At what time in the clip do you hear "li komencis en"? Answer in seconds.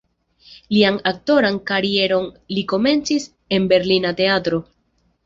2.55-3.69